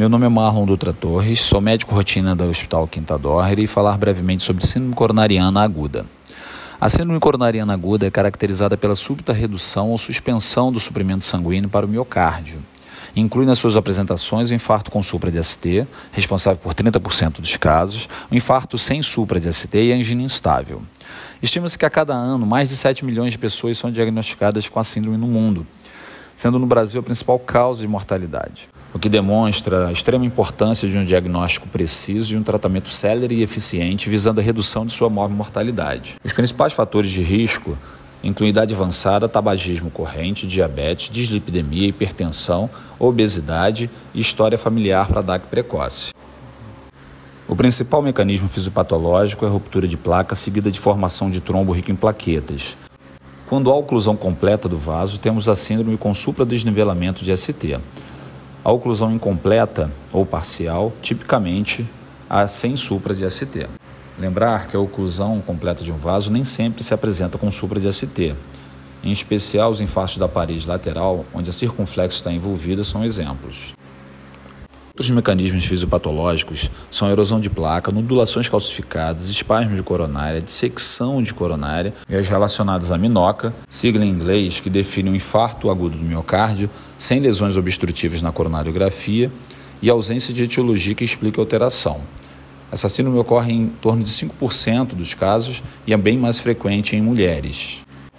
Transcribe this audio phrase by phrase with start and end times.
[0.00, 3.98] Meu nome é Marlon Dutra Torres, sou médico rotina do Hospital Quinta Dorre e falar
[3.98, 6.06] brevemente sobre síndrome coronariana aguda.
[6.80, 11.84] A síndrome coronariana aguda é caracterizada pela súbita redução ou suspensão do suprimento sanguíneo para
[11.84, 12.64] o miocárdio.
[13.14, 18.08] Inclui nas suas apresentações o infarto com supra de ST, responsável por 30% dos casos,
[18.30, 20.80] o infarto sem supra de ST e a angina instável.
[21.42, 24.84] Estima-se que a cada ano mais de 7 milhões de pessoas são diagnosticadas com a
[24.84, 25.66] síndrome no mundo,
[26.34, 30.98] sendo no Brasil a principal causa de mortalidade o que demonstra a extrema importância de
[30.98, 36.16] um diagnóstico preciso e um tratamento célere e eficiente visando a redução de sua mortalidade.
[36.24, 37.78] Os principais fatores de risco
[38.22, 46.12] incluem idade avançada, tabagismo corrente, diabetes, dislipidemia, hipertensão, obesidade e história familiar para DAC precoce.
[47.48, 51.90] O principal mecanismo fisiopatológico é a ruptura de placa seguida de formação de trombo rico
[51.90, 52.76] em plaquetas.
[53.48, 57.80] Quando há oclusão completa do vaso, temos a síndrome com supradesnivelamento de ST.
[58.62, 61.88] A oclusão incompleta ou parcial, tipicamente,
[62.28, 63.66] há sem supra de ST.
[64.18, 67.90] Lembrar que a oclusão completa de um vaso nem sempre se apresenta com supra de
[67.90, 68.34] ST.
[69.02, 73.72] Em especial, os infartos da parede lateral, onde a circunflexo está envolvida, são exemplos.
[75.00, 81.32] Outros mecanismos fisiopatológicos são a erosão de placa, nodulações calcificadas, espasmos de coronária, dissecção de
[81.32, 86.04] coronária e as relacionadas à minoca, sigla em inglês que define um infarto agudo do
[86.04, 89.32] miocárdio, sem lesões obstrutivas na coronariografia
[89.80, 92.02] e ausência de etiologia que explica a alteração.
[92.70, 97.00] Essa síndrome ocorre em torno de 5% dos casos e é bem mais frequente em
[97.00, 97.78] mulheres.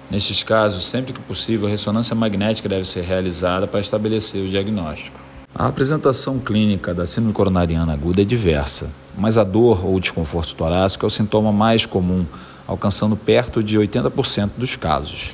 [0.09, 5.29] Nestes casos, sempre que possível, a ressonância magnética deve ser realizada para estabelecer o diagnóstico.
[5.53, 11.05] A apresentação clínica da síndrome coronariana aguda é diversa, mas a dor ou desconforto torácico
[11.05, 12.25] é o sintoma mais comum,
[12.65, 15.31] alcançando perto de 80% dos casos.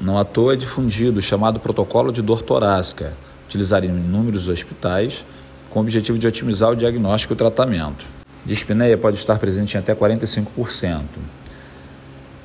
[0.00, 3.14] Não à toa é difundido o chamado protocolo de dor torácica,
[3.46, 5.24] utilizado em inúmeros hospitais,
[5.68, 8.06] com o objetivo de otimizar o diagnóstico e o tratamento.
[8.46, 11.02] Dispneia pode estar presente em até 45%.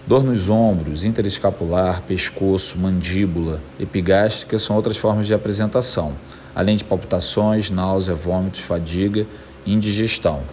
[0.08, 6.14] Dor nos ombros, interescapular, pescoço, mandíbula, epigástrica são outras formas de apresentação
[6.56, 9.26] além de palpitações, náusea, vômitos, fadiga
[9.66, 10.44] indigestão.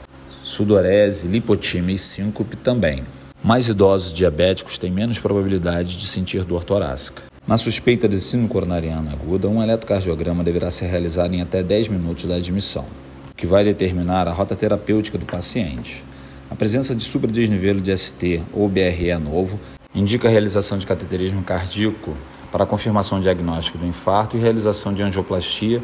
[0.44, 3.04] Sudorese, lipotímia e síncope também.
[3.42, 7.22] Mais idosos diabéticos têm menos probabilidade de sentir dor torácica.
[7.46, 12.26] Na suspeita de síndrome coronariana aguda, um eletrocardiograma deverá ser realizado em até 10 minutos
[12.26, 12.84] da admissão,
[13.30, 16.04] o que vai determinar a rota terapêutica do paciente.
[16.50, 19.58] A presença de supradesnivelo de ST ou BRE novo
[19.94, 22.14] indica a realização de cateterismo cardíaco
[22.50, 25.82] para confirmação diagnóstico do infarto e realização de angioplastia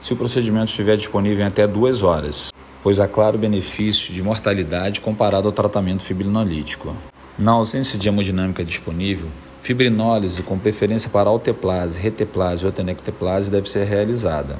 [0.00, 5.00] se o procedimento estiver disponível em até duas horas, pois há claro benefício de mortalidade
[5.00, 6.94] comparado ao tratamento fibrinolítico.
[7.38, 9.28] Na ausência de hemodinâmica disponível,
[9.62, 14.56] fibrinólise com preferência para alteplase, reteplase ou tenecteplase deve ser realizada.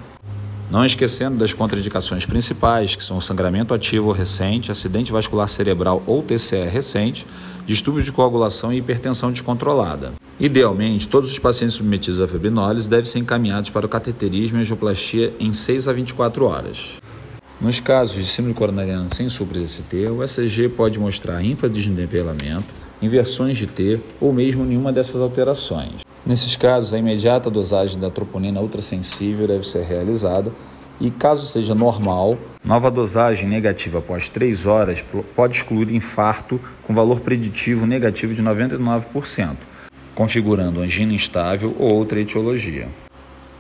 [0.69, 6.65] Não esquecendo das contraindicações principais, que são sangramento ativo recente, acidente vascular cerebral ou TCE
[6.65, 7.25] recente,
[7.65, 10.13] distúrbios de coagulação e hipertensão descontrolada.
[10.39, 15.33] Idealmente, todos os pacientes submetidos a fibrinólise devem ser encaminhados para o cateterismo e angioplastia
[15.41, 16.97] em 6 a 24 horas.
[17.59, 22.67] Nos casos de síndrome coronariana sem supra-ST, o ECG pode mostrar infradesnivelamento,
[23.01, 26.05] inversões de T ou mesmo nenhuma dessas alterações.
[26.27, 30.53] Nesses casos, a imediata dosagem da troponina ultrassensível deve ser realizada
[31.01, 35.03] e, caso seja normal, nova dosagem negativa após 3 horas
[35.35, 39.57] pode excluir infarto com valor preditivo negativo de 99%
[40.17, 42.89] configurando angina instável ou outra etiologia.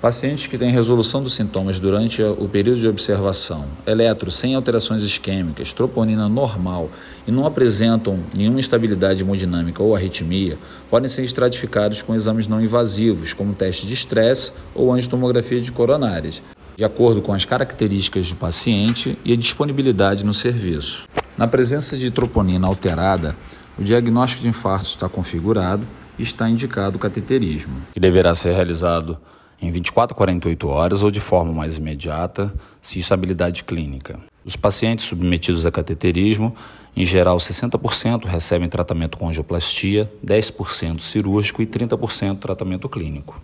[0.00, 5.72] Pacientes que têm resolução dos sintomas durante o período de observação, eletro sem alterações isquêmicas,
[5.72, 6.90] troponina normal
[7.26, 10.58] e não apresentam nenhuma instabilidade hemodinâmica ou arritmia,
[10.90, 16.42] podem ser estratificados com exames não invasivos, como teste de estresse ou angiotomografia de coronárias,
[16.76, 21.06] de acordo com as características do paciente e a disponibilidade no serviço.
[21.36, 23.34] Na presença de troponina alterada,
[23.78, 25.86] o diagnóstico de infarto está configurado
[26.18, 29.18] está indicado o cateterismo, que deverá ser realizado
[29.60, 34.18] em 24 a 48 horas ou de forma mais imediata, se estabilidade clínica.
[34.45, 36.54] Os pacientes submetidos a cateterismo,
[36.97, 43.41] em geral 60% recebem tratamento com angioplastia, 10% cirúrgico e 30% tratamento clínico.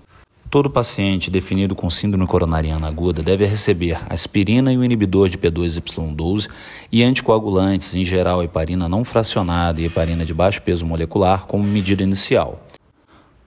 [0.53, 6.47] Todo paciente definido com síndrome coronariana aguda deve receber aspirina e o inibidor de P2Y12
[6.93, 12.03] e anticoagulantes, em geral heparina não fracionada e heparina de baixo peso molecular, como medida
[12.03, 12.67] inicial.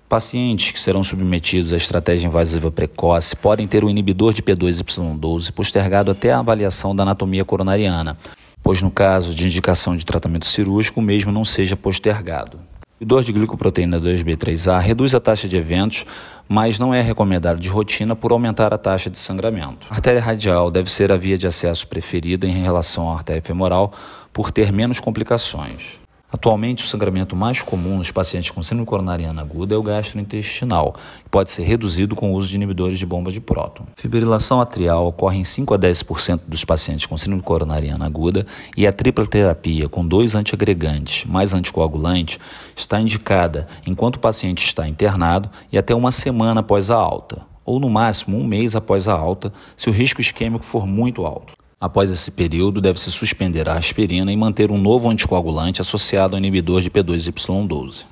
[0.09, 6.09] Pacientes que serão submetidos à estratégia invasiva precoce podem ter o inibidor de P2Y12 postergado
[6.09, 8.17] até a avaliação da anatomia coronariana,
[8.63, 12.59] pois no caso de indicação de tratamento cirúrgico, o mesmo não seja postergado.
[13.05, 16.05] Inibidor de glicoproteína 2B3A reduz a taxa de eventos,
[16.49, 19.85] mas não é recomendado de rotina por aumentar a taxa de sangramento.
[19.91, 23.93] A artéria radial deve ser a via de acesso preferida em relação à artéria femoral
[24.33, 26.04] por ter menos complicações.
[26.35, 30.93] Atualmente, o sangramento mais comum nos pacientes com síndrome coronariana aguda é o gastrointestinal,
[31.23, 33.85] que pode ser reduzido com o uso de inibidores de bomba de próton.
[33.95, 38.45] Fibrilação atrial ocorre em 5 a 10% dos pacientes com síndrome coronariana aguda
[38.75, 42.37] e a tripla terapia com dois antiagregantes mais anticoagulante
[42.75, 47.79] está indicada enquanto o paciente está internado e até uma semana após a alta, ou
[47.79, 51.54] no máximo um mês após a alta, se o risco isquêmico for muito alto.
[51.79, 56.81] Após esse período, deve-se suspender a aspirina e manter um novo anticoagulante associado ao inibidor
[56.81, 58.05] de P2Y12,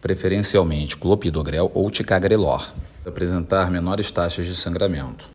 [0.00, 2.72] preferencialmente clopidogrel ou ticagrelor,
[3.02, 5.26] para apresentar menores taxas de sangramento.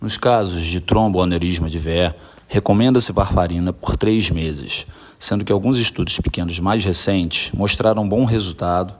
[0.00, 2.12] Nos casos de tromboaneurisma de VE,
[2.48, 4.84] recomenda-se varfarina por três meses,
[5.16, 8.92] sendo que alguns estudos pequenos mais recentes mostraram bom resultado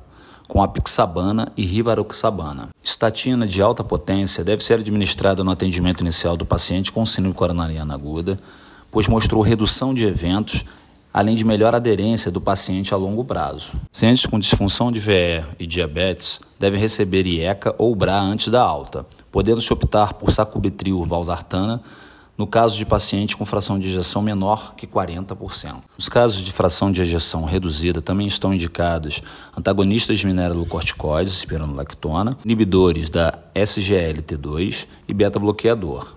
[0.51, 2.71] com apixabana e rivaroxabana.
[2.83, 7.95] Estatina de alta potência deve ser administrada no atendimento inicial do paciente com síndrome coronariana
[7.95, 8.37] aguda,
[8.91, 10.65] pois mostrou redução de eventos,
[11.15, 13.75] além de melhor aderência do paciente a longo prazo.
[13.93, 19.07] Pacientes com disfunção de VE e diabetes devem receber IECA ou BRA antes da alta,
[19.31, 21.81] podendo-se optar por sacubitril valsartana
[22.41, 25.75] no caso de paciente com fração de ejeção menor que 40%.
[25.99, 29.21] Nos casos de fração de ejeção reduzida, também estão indicados
[29.55, 36.15] antagonistas de mineralocorticoides, espironolactona, inibidores da SGLT2 e beta-bloqueador.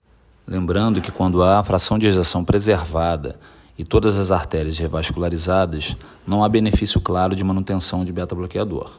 [0.48, 3.38] Lembrando que quando há fração de ejeção preservada
[3.78, 8.92] e todas as artérias revascularizadas, não há benefício claro de manutenção de beta-bloqueador.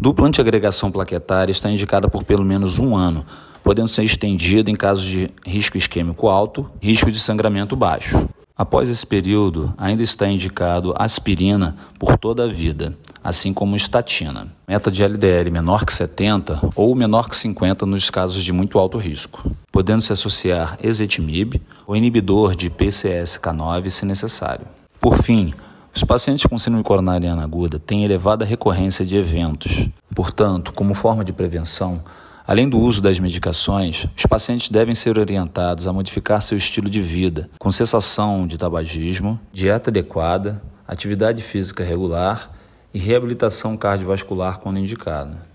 [0.00, 3.26] Dupla antiagregação plaquetária está indicada por pelo menos um ano,
[3.68, 8.26] podendo ser estendida em casos de risco isquêmico alto, risco de sangramento baixo.
[8.56, 14.48] Após esse período, ainda está indicado aspirina por toda a vida, assim como estatina.
[14.66, 18.96] Meta de LDL menor que 70 ou menor que 50 nos casos de muito alto
[18.96, 24.66] risco, podendo se associar ezetimibe ou inibidor de PCSK9 se necessário.
[24.98, 25.52] Por fim,
[25.94, 29.90] os pacientes com síndrome coronariana aguda têm elevada recorrência de eventos.
[30.14, 32.02] Portanto, como forma de prevenção,
[32.48, 36.98] além do uso das medicações, os pacientes devem ser orientados a modificar seu estilo de
[36.98, 42.50] vida, com cessação de tabagismo, dieta adequada, atividade física regular
[42.94, 45.46] e reabilitação cardiovascular quando indicada.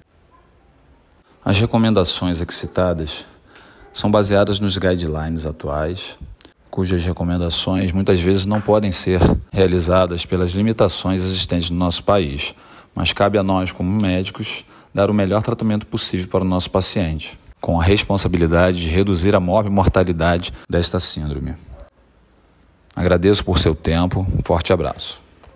[1.44, 3.26] As recomendações aqui citadas
[3.92, 6.16] são baseadas nos guidelines atuais
[6.70, 9.20] cujas recomendações muitas vezes não podem ser
[9.52, 12.56] realizadas pelas limitações existentes no nosso país,
[12.96, 17.38] mas cabe a nós, como médicos, dar o melhor tratamento possível para o nosso paciente,
[17.60, 21.56] com a responsabilidade de reduzir a mortalidade desta síndrome.
[22.96, 25.23] Agradeço por seu tempo, um forte abraço.